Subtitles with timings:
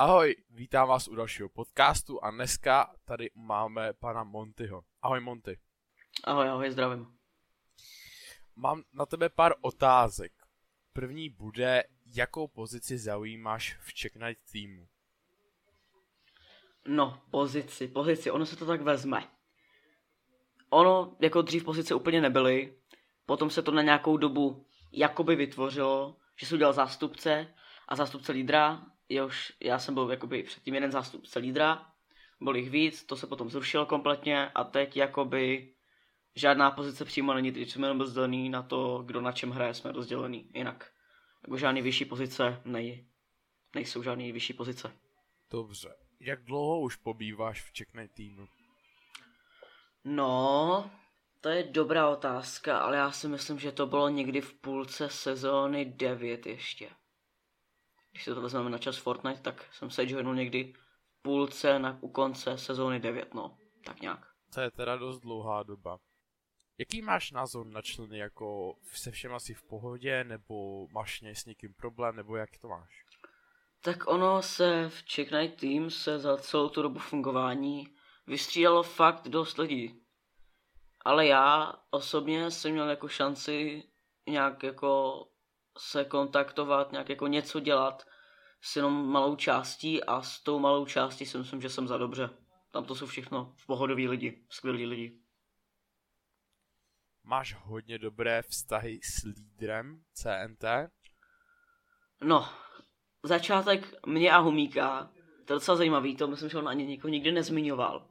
[0.00, 4.84] Ahoj, vítám vás u dalšího podcastu a dneska tady máme pana Montyho.
[5.02, 5.58] Ahoj Monty.
[6.24, 7.06] Ahoj, ahoj, zdravím.
[8.56, 10.32] Mám na tebe pár otázek.
[10.92, 14.88] První bude, jakou pozici zaujímáš v Check Night týmu?
[16.86, 19.28] No, pozici, pozici, ono se to tak vezme.
[20.70, 22.76] Ono, jako dřív pozice úplně nebyly,
[23.26, 27.54] potom se to na nějakou dobu jakoby vytvořilo, že se udělal zástupce
[27.88, 31.92] a zástupce lídra, jehož já jsem byl jakoby předtím jeden zástupce lídra,
[32.40, 35.72] byl jich víc, to se potom zrušilo kompletně a teď jakoby
[36.34, 39.92] žádná pozice přímo není, teď jsme jenom rozdělený na to, kdo na čem hraje, jsme
[39.92, 40.92] rozdělený, jinak
[41.42, 43.06] jako žádný vyšší pozice nej,
[43.74, 44.92] nejsou žádný vyšší pozice.
[45.50, 45.94] Dobře.
[46.20, 48.48] Jak dlouho už pobýváš v Check Night týmu?
[50.04, 50.90] No,
[51.40, 55.84] to je dobrá otázka, ale já si myslím, že to bylo někdy v půlce sezóny
[55.84, 56.90] 9 ještě.
[58.18, 60.74] Když se to vezmeme na čas Fortnite, tak jsem se joinul někdy
[61.10, 64.26] v půlce na, u konce sezóny 9, no, tak nějak.
[64.54, 65.98] To je teda dost dlouhá doba.
[66.78, 71.74] Jaký máš názor na členy, jako se všem asi v pohodě, nebo máš s někým
[71.74, 73.04] problém, nebo jak to máš?
[73.82, 77.86] Tak ono se v Check Night Team se za celou tu dobu fungování
[78.26, 80.02] vystřídalo fakt dost lidí.
[81.04, 83.82] Ale já osobně jsem měl jako šanci
[84.26, 85.24] nějak jako
[85.78, 88.06] se kontaktovat, nějak jako něco dělat
[88.60, 92.30] s jenom malou částí a s tou malou částí si myslím, že jsem za dobře.
[92.70, 95.18] Tam to jsou všechno pohodoví lidi, skvělí lidi.
[97.24, 100.64] Máš hodně dobré vztahy s lídrem CNT?
[102.20, 102.48] No,
[103.22, 105.10] začátek mě a Humíka,
[105.44, 108.08] to je docela zajímavý, to myslím, že on ani nikdo nikdy nezmiňoval.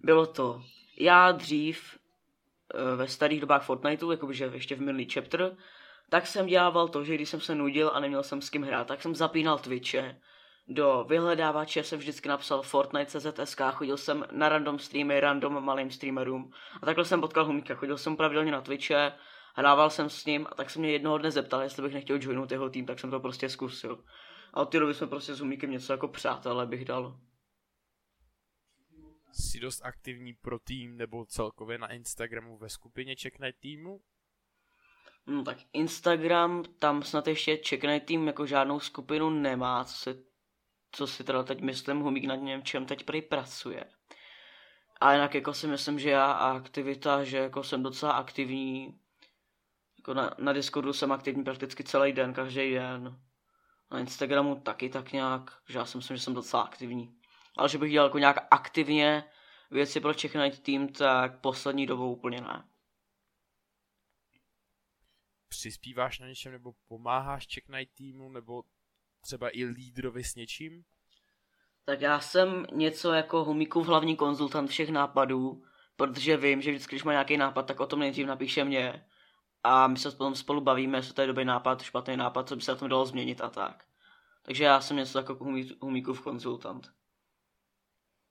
[0.00, 0.62] Bylo to,
[0.98, 1.98] já dřív
[2.74, 5.56] eh, ve starých dobách Fortniteu, jakože ještě v minulý chapter,
[6.10, 8.86] tak jsem dělával to, že když jsem se nudil a neměl jsem s kým hrát,
[8.86, 10.20] tak jsem zapínal Twitche.
[10.68, 16.52] Do vyhledávače jsem vždycky napsal Fortnite CZSK, chodil jsem na random streamy, random malým streamerům.
[16.82, 19.12] A takhle jsem potkal Humíka, chodil jsem pravidelně na Twitche,
[19.54, 22.52] hrával jsem s ním a tak se mě jednoho dne zeptal, jestli bych nechtěl joinout
[22.52, 24.04] jeho tým, tak jsem to prostě zkusil.
[24.54, 27.20] A od té doby jsme prostě s Humíkem něco jako přátelé bych dal.
[29.32, 34.00] Jsi dost aktivní pro tým nebo celkově na Instagramu ve skupině Check Night týmu?
[35.26, 40.24] No tak Instagram, tam snad ještě Check Night Team jako žádnou skupinu nemá, co si,
[40.92, 43.84] co si teda teď myslím, Humík na něm čem teď prý pracuje.
[45.00, 48.98] A jinak jako si myslím, že já a aktivita, že jako jsem docela aktivní,
[49.98, 53.20] jako na, na Discordu jsem aktivní prakticky celý den, každý den.
[53.90, 57.14] Na Instagramu taky tak nějak, že já si myslím, že jsem docela aktivní.
[57.56, 59.24] Ale že bych dělal jako nějak aktivně
[59.70, 62.69] věci pro Czech Night Team, tak poslední dobou úplně ne.
[65.50, 68.64] Přispíváš na něčem nebo pomáháš Czech Night týmu nebo
[69.20, 70.84] třeba i lídrovi s něčím?
[71.84, 75.64] Tak já jsem něco jako Humíkův hlavní konzultant všech nápadů,
[75.96, 79.06] protože vím, že vždycky, když má nějaký nápad, tak o tom nejdřív napíše mě.
[79.62, 82.62] A my se potom spolu bavíme, jestli to je dobrý nápad, špatný nápad, co by
[82.62, 83.84] se na tom dalo změnit a tak.
[84.42, 85.38] Takže já jsem něco jako
[85.80, 86.92] Humíkův konzultant.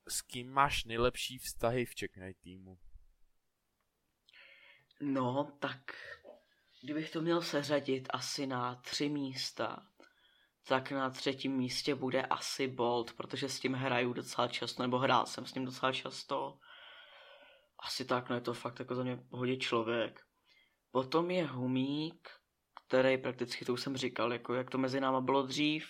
[0.07, 2.77] S kým máš nejlepší vztahy v Check Night týmu?
[5.01, 5.95] No, tak
[6.81, 9.87] kdybych to měl seřadit asi na tři místa,
[10.67, 15.25] tak na třetím místě bude asi Bolt, protože s tím hraju docela často, nebo hrál
[15.25, 16.57] jsem s ním docela často.
[17.79, 20.21] Asi tak, no je to fakt jako za mě pohodě člověk.
[20.91, 22.29] Potom je Humík,
[22.87, 25.89] který prakticky, to už jsem říkal, jako jak to mezi náma bylo dřív.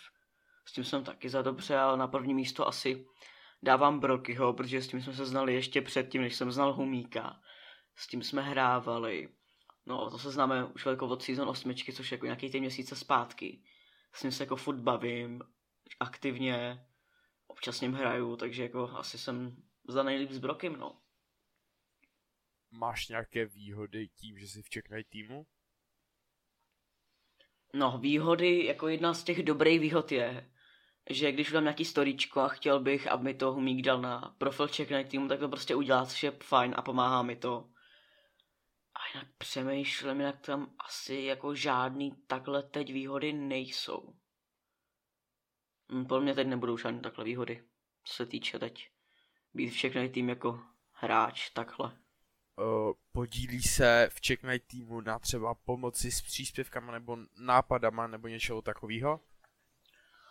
[0.65, 3.05] S tím jsem taky za dobře, ale na první místo asi
[3.63, 7.39] dávám Brokyho, protože s tím jsme se znali ještě předtím, než jsem znal Humíka.
[7.95, 9.29] S tím jsme hrávali.
[9.89, 12.95] No, to se známe už jako od season 8, což je jako nějaký ty měsíce
[12.95, 13.63] zpátky.
[14.13, 15.41] S ním se jako furt bavím,
[15.99, 16.85] aktivně,
[17.47, 21.01] občas s ním hraju, takže jako asi jsem za nejlíp s Brokem, no.
[22.71, 25.47] Máš nějaké výhody tím, že jsi v Night týmu?
[27.73, 30.51] No, výhody, jako jedna z těch dobrých výhod je,
[31.09, 34.67] že když udám nějaký storíčko a chtěl bych, aby mi to Humík dal na profil
[34.77, 37.69] Night týmu, tak to prostě udělá, což je fajn a pomáhá mi to.
[38.99, 44.15] A jinak přemýšlím, jinak tam asi jako žádný takhle teď výhody nejsou.
[45.87, 47.63] Podle mě teď nebudou žádné takhle výhody,
[48.03, 48.89] co se týče teď
[49.53, 50.59] být všechny tým jako
[50.91, 51.97] hráč takhle.
[52.57, 58.27] Uh, podílí se v Check Night týmu na třeba pomoci s příspěvkama nebo nápadama nebo
[58.27, 59.19] něčeho takového?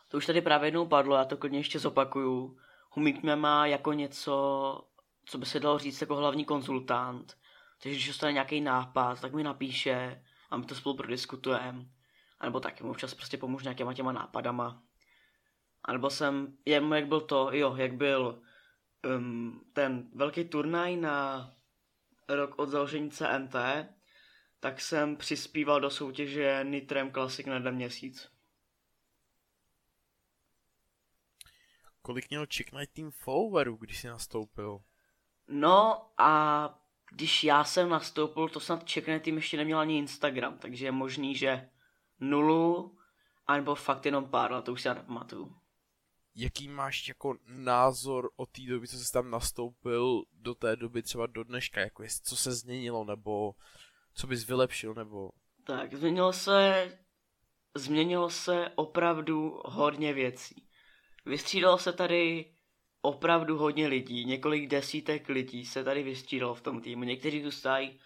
[0.08, 2.58] To už tady právě jednou padlo, já to klidně ještě zopakuju.
[2.90, 4.32] Humík mě má jako něco,
[5.24, 7.38] co by se dalo říct jako hlavní konzultant.
[7.82, 11.86] Takže když dostane nějaký nápad, tak mi napíše a my to spolu prodiskutujeme.
[12.40, 14.82] A nebo taky mu občas prostě pomůžu nějakýma těma nápadama.
[15.84, 18.42] Anebo jsem, jen jak byl to, jo, jak byl
[19.16, 21.50] um, ten velký turnaj na
[22.28, 23.54] rok od založení CNT,
[24.60, 28.30] tak jsem přispíval do soutěže Nitrem Classic na jeden měsíc.
[32.02, 34.80] Kolik měl Chick Night Team followerů, když jsi nastoupil?
[35.48, 40.84] No a když já jsem nastoupil, to snad Night Team ještě neměl ani Instagram, takže
[40.84, 41.70] je možný, že
[42.20, 42.98] nulu,
[43.46, 45.56] anebo fakt jenom pár, ale to už si já nepamatuju.
[46.34, 51.26] Jaký máš jako názor o té doby, co jsi tam nastoupil, do té doby třeba
[51.26, 53.54] do dneška, jako jest, co se změnilo, nebo
[54.14, 55.30] co bys vylepšil, nebo...
[55.64, 56.98] Tak, změnilo se,
[57.74, 60.68] změnilo se opravdu hodně věcí.
[61.26, 62.52] Vystřídalo se tady
[63.08, 67.04] opravdu hodně lidí, několik desítek lidí se tady vystřídalo v tom týmu.
[67.04, 68.00] Někteří zůstají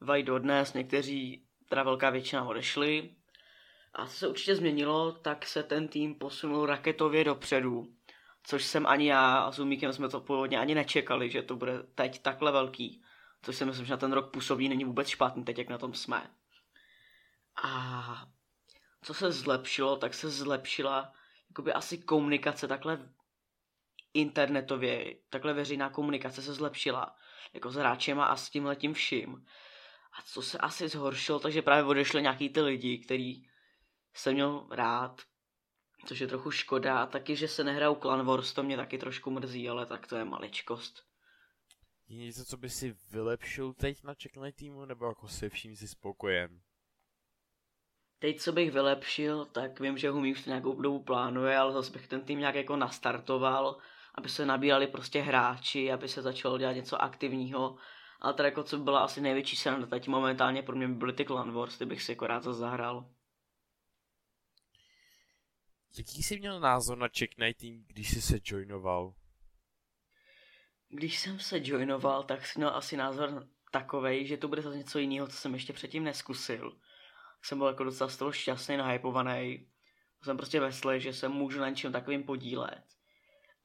[0.00, 3.10] vaj dodnes, někteří, teda velká většina odešli.
[3.94, 7.88] A co se určitě změnilo, tak se ten tým posunul raketově dopředu.
[8.42, 11.82] Což jsem ani já a s Umíkem jsme to původně ani nečekali, že to bude
[11.94, 13.02] teď takhle velký.
[13.42, 15.94] Což si myslím, že na ten rok působí není vůbec špatný, teď jak na tom
[15.94, 16.30] jsme.
[17.62, 18.26] A
[19.02, 21.12] co se zlepšilo, tak se zlepšila
[21.50, 23.08] jakoby asi komunikace takhle
[24.14, 27.16] internetově, takhle veřejná komunikace se zlepšila,
[27.52, 29.46] jako s hráčema a s tím letím vším.
[30.12, 33.42] A co se asi zhoršilo, takže právě odešli nějaký ty lidi, který
[34.14, 35.22] jsem měl rád,
[36.06, 37.02] což je trochu škoda.
[37.02, 40.16] A taky, že se nehrajou Clan Wars, to mě taky trošku mrzí, ale tak to
[40.16, 41.02] je maličkost.
[42.08, 45.88] Je něco, co by si vylepšil teď na Checkmate týmu, nebo jako se vším si
[45.88, 46.60] spokojen?
[48.18, 51.92] Teď, co bych vylepšil, tak vím, že Humí už to nějakou dobu plánuje, ale zase
[51.92, 53.78] bych ten tým nějak jako nastartoval,
[54.14, 57.76] aby se nabírali prostě hráči, aby se začalo dělat něco aktivního.
[58.20, 61.12] Ale teda jako co by byla asi největší sranda teď momentálně pro mě by byly
[61.12, 63.10] ty Clan Wars, ty bych si jako rád zahrál.
[65.98, 69.14] Jaký jsi měl názor na Check Night Team, když jsi se joinoval?
[70.88, 74.98] Když jsem se joinoval, tak jsem měl asi názor takovej, že to bude zase něco
[74.98, 76.78] jiného, co jsem ještě předtím neskusil.
[77.42, 79.68] Jsem byl jako docela z toho šťastný, nahypovaný.
[80.22, 82.93] Jsem prostě veslý, že se můžu na něčem takovým podílet.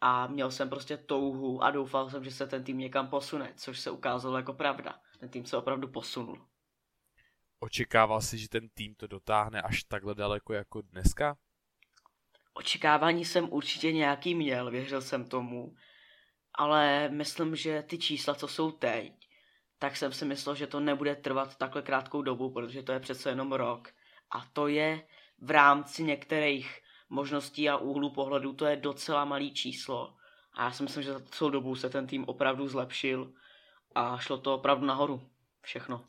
[0.01, 3.79] A měl jsem prostě touhu a doufal jsem, že se ten tým někam posune, což
[3.79, 4.99] se ukázalo jako pravda.
[5.19, 6.45] Ten tým se opravdu posunul.
[7.59, 11.37] Očekával jsi, že ten tým to dotáhne až takhle daleko jako dneska?
[12.53, 15.75] Očekávání jsem určitě nějaký měl, věřil jsem tomu,
[16.53, 19.13] ale myslím, že ty čísla, co jsou teď,
[19.79, 23.29] tak jsem si myslel, že to nebude trvat takhle krátkou dobu, protože to je přece
[23.29, 23.89] jenom rok.
[24.31, 25.07] A to je
[25.41, 30.15] v rámci některých možností a úhlů pohledu, to je docela malý číslo.
[30.53, 33.33] A já si myslím, že za celou dobu se ten tým opravdu zlepšil
[33.95, 35.29] a šlo to opravdu nahoru.
[35.61, 36.07] Všechno.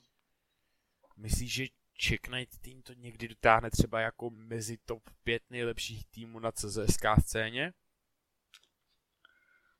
[1.16, 1.66] Myslíš, že
[2.06, 7.04] Check Night Team to někdy dotáhne třeba jako mezi top 5 nejlepších týmů na CZSK
[7.20, 7.72] scéně?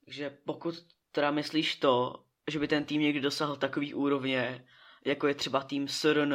[0.05, 0.75] Takže pokud
[1.13, 4.65] teda myslíš to, že by ten tým někdy dosáhl takový úrovně,
[5.05, 6.35] jako je třeba tým SRN,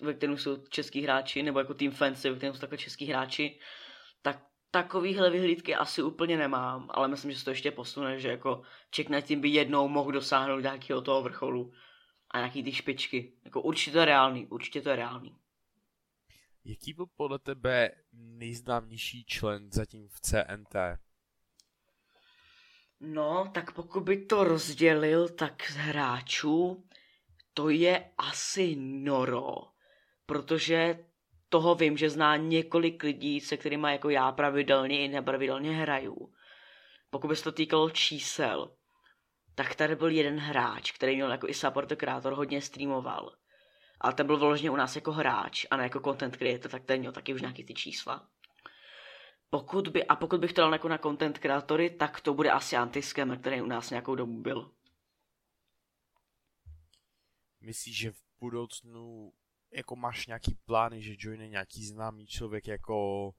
[0.00, 3.60] ve kterém jsou český hráči, nebo jako tým Fancy, ve kterém jsou takhle český hráči,
[4.24, 8.62] tak takovýhle vyhlídky asi úplně nemám, ale myslím, že se to ještě posune, že jako
[8.90, 11.72] Czech Night Team by jednou mohl dosáhnout nějakého toho vrcholu
[12.30, 13.32] a nějaký ty špičky.
[13.44, 15.36] Jako určitě to je reálný, určitě to je reálný.
[16.64, 20.74] Jaký byl podle tebe nejznámější člen zatím v CNT?
[23.00, 26.86] No, tak pokud by to rozdělil, tak z hráčů
[27.54, 29.54] to je asi Noro,
[30.26, 31.04] protože
[31.54, 36.32] toho vím, že zná několik lidí, se kterými jako já pravidelně i nepravidelně hraju.
[37.10, 38.76] Pokud by se to týkalo čísel,
[39.54, 43.36] tak tady byl jeden hráč, který měl jako i support kreator, hodně streamoval.
[44.00, 47.00] Ale ten byl vložně u nás jako hráč a ne jako content creator, tak ten
[47.00, 48.28] měl taky už nějaký ty čísla.
[49.50, 52.76] Pokud by, a pokud bych to dal jako na content kreatory, tak to bude asi
[52.76, 54.70] Antiskem, který u nás nějakou dobu byl.
[57.60, 59.32] Myslíš, že v budoucnu
[59.74, 63.30] jako máš nějaký plány, že joine nějaký známý člověk jako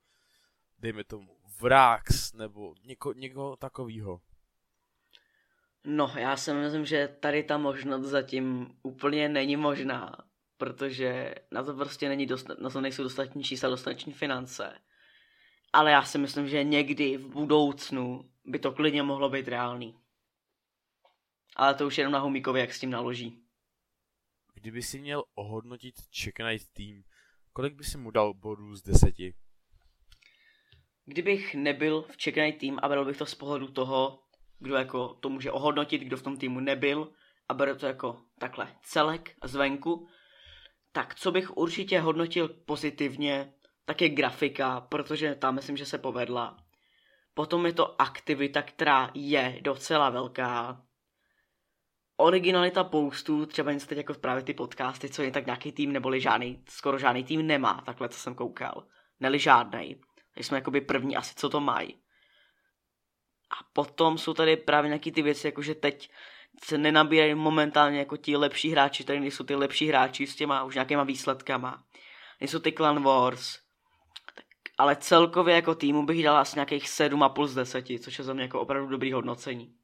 [0.80, 4.22] dejme tomu Vrax nebo něko, někoho takového?
[5.84, 10.16] No, já si myslím, že tady ta možnost zatím úplně není možná,
[10.58, 14.80] protože na to prostě není dost, na to nejsou dostatečné čísla, dostatečné finance.
[15.74, 20.00] Ale já si myslím, že někdy v budoucnu by to klidně mohlo být reálný.
[21.56, 23.45] Ale to už jenom na Humíkovi, jak s tím naloží.
[24.56, 27.04] Kdyby si měl ohodnotit Check Night Team,
[27.54, 29.34] kolik by si mu dal bodů z deseti?
[31.06, 34.24] Kdybych nebyl v Check Night Team a bral bych to z pohledu toho,
[34.60, 37.14] kdo jako to může ohodnotit, kdo v tom týmu nebyl
[37.50, 40.08] a bere to jako takhle celek zvenku,
[40.92, 43.54] tak co bych určitě hodnotil pozitivně,
[43.86, 46.58] tak je grafika, protože tam myslím, že se povedla.
[47.34, 50.86] Potom je to aktivita, která je docela velká.
[52.18, 56.22] Originalita postů, třeba něco teď jako právě ty podcasty, co je tak nějaký tým, neboli
[56.22, 58.88] žádný, skoro žádný tým nemá, takhle co jsem koukal.
[59.20, 60.02] Neli žádný.
[60.34, 62.02] Takže jsme jakoby první asi, co to mají.
[63.52, 66.12] A potom jsou tady právě nějaký ty věci, jako že teď
[66.64, 70.76] se nenabírají momentálně jako ti lepší hráči, tady nejsou ty lepší hráči s těma už
[70.76, 71.84] nějakýma výsledkama.
[72.42, 73.60] Nejsou ty Clan Wars.
[74.36, 74.46] Tak,
[74.78, 78.44] ale celkově jako týmu bych dal asi nějakých 7,5 z 10, což je za mě
[78.44, 79.76] jako opravdu dobrý hodnocení.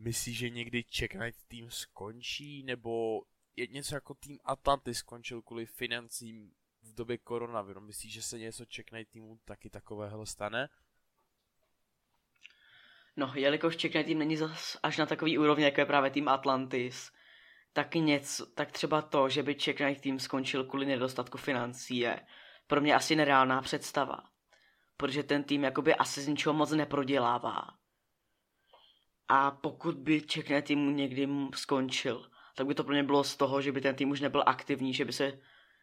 [0.00, 3.22] Myslíš, že někdy Czech Night tým skončí, nebo
[3.56, 6.52] je něco jako tým Atlanty skončil kvůli financím
[6.82, 7.80] v době koronaviru?
[7.80, 10.68] Myslíš, že se něco Czech Night týmu taky takového stane?
[13.16, 16.28] No, jelikož Czech Night tým není zas až na takový úrovni, jako je právě tým
[16.28, 17.10] Atlantis,
[17.72, 22.26] tak něco, tak třeba to, že by Czech Night tým skončil kvůli nedostatku financí je
[22.66, 24.22] pro mě asi nereálná představa.
[24.96, 27.77] Protože ten tým jakoby asi z ničeho moc neprodělává.
[29.28, 33.62] A pokud by Czech tým někdy skončil, tak by to pro mě bylo z toho,
[33.62, 35.38] že by ten tým už nebyl aktivní, že by se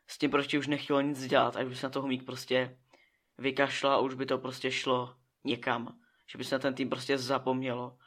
[0.07, 2.77] s tím prostě už nechtělo nic dělat a by se na toho mík prostě
[3.37, 7.17] vykašla a už by to prostě šlo někam že by se na ten tým prostě
[7.17, 7.97] zapomnělo.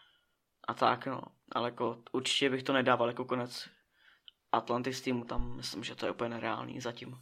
[0.68, 3.68] A tak no, ale jako určitě bych to nedával jako konec
[4.52, 7.18] Atlantis týmu, tam myslím, že to je úplně nereálný zatím.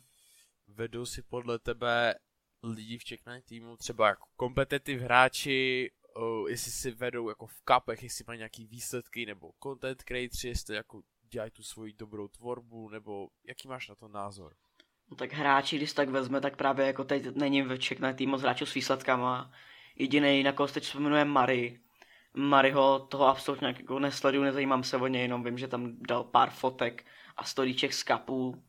[0.66, 2.14] Vedou si podle tebe
[2.62, 8.02] lidi v Czech týmu třeba jako kompetitiv hráči, uh, jestli si vedou jako v kapech,
[8.02, 13.28] jestli mají nějaký výsledky, nebo content creators, jestli jako dělají tu svoji dobrou tvorbu, nebo
[13.44, 14.54] jaký máš na to názor?
[15.10, 18.42] No tak hráči, když tak vezme, tak právě jako teď není ve Czech týmu moc
[18.42, 19.52] hráčů s výsledkama,
[19.98, 21.80] Jediný, na koho teď vzpomenuje Mary.
[22.34, 26.50] Maryho toho absolutně jako nesleduju, nezajímám se o něj, jenom vím, že tam dal pár
[26.50, 27.04] fotek
[27.36, 28.62] a storíček z kapů,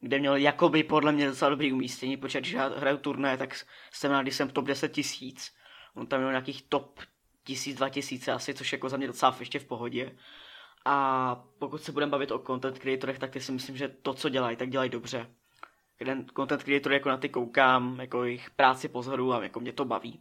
[0.00, 3.54] kde měl jakoby podle mě docela dobrý umístění, protože když hraju turné, tak
[3.92, 5.52] jsem rád, když jsem v top 10 tisíc.
[5.94, 7.00] On tam měl nějakých top
[7.44, 10.16] tisíc, dva tisíce asi, což jako za mě docela ještě v pohodě.
[10.84, 14.56] A pokud se budeme bavit o content creatorech, tak si myslím, že to, co dělají,
[14.56, 15.30] tak dělají dobře.
[16.00, 19.84] Jeden content creator jako na ty koukám, jako jejich práci pozoru a jako mě to
[19.84, 20.20] baví.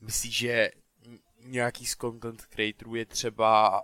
[0.00, 0.70] Myslíš, že
[1.44, 3.82] nějaký z content creatorů je třeba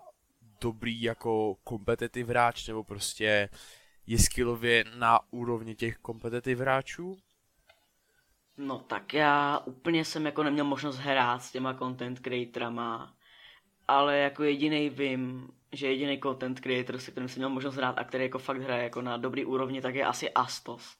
[0.60, 3.48] dobrý jako kompetitiv hráč, nebo prostě
[4.06, 7.16] je skillově na úrovni těch kompetitiv hráčů?
[8.56, 13.16] No tak já úplně jsem jako neměl možnost hrát s těma content creatorama,
[13.88, 18.04] ale jako jediný vím, že jediný content creator, se kterým jsem měl možnost hrát a
[18.04, 20.96] který jako fakt hraje jako na dobrý úrovni, tak je asi Astos.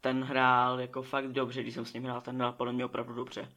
[0.00, 3.14] Ten hrál jako fakt dobře, když jsem s ním hrál, ten hrál podle mě opravdu
[3.14, 3.48] dobře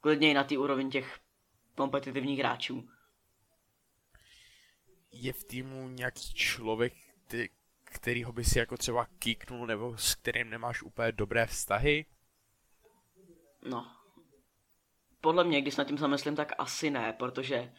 [0.00, 1.20] klidně i na té úroveň těch
[1.74, 2.88] kompetitivních hráčů.
[5.12, 6.92] Je v týmu nějaký člověk,
[7.26, 7.48] který,
[7.84, 12.06] kterýho by si jako třeba kiknul nebo s kterým nemáš úplně dobré vztahy?
[13.62, 13.86] No.
[15.20, 17.72] Podle mě, když nad tím zamyslím, tak asi ne, protože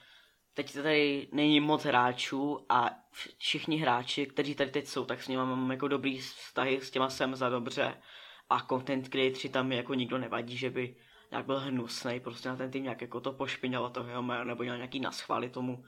[0.54, 2.90] teď tady není moc hráčů a
[3.38, 7.10] všichni hráči, kteří tady teď jsou, tak s nimi mám jako dobrý vztahy, s těma
[7.10, 8.02] jsem za dobře
[8.50, 10.96] a content creatori tam jako nikdo nevadí, že by
[11.32, 14.64] nějak byl hnusný, prostě na ten tým nějak jako to pošpinilo toho jeho jméno, nebo
[14.64, 15.86] měl nějaký naschvály tomu.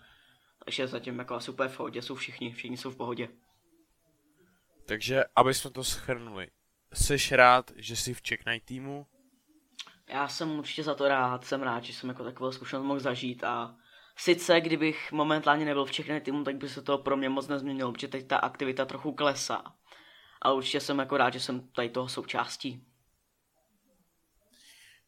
[0.66, 3.30] Takže zatím jako asi úplně v pohodě jsou všichni, všichni jsou v pohodě.
[4.86, 6.48] Takže, aby jsme to schrnuli,
[6.94, 9.08] jsi rád, že jsi v Czech týmu?
[10.08, 13.44] Já jsem určitě za to rád, jsem rád, že jsem jako takovou zkušenost mohl zažít
[13.44, 13.76] a
[14.16, 17.92] sice kdybych momentálně nebyl v Night týmu, tak by se to pro mě moc nezměnilo,
[17.92, 19.64] protože teď ta aktivita trochu klesá.
[20.42, 22.86] Ale určitě jsem jako rád, že jsem tady toho součástí.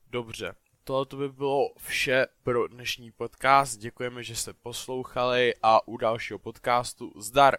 [0.07, 3.79] Dobře, tohle by bylo vše pro dnešní podcast.
[3.79, 7.57] Děkujeme, že jste poslouchali a u dalšího podcastu zdar!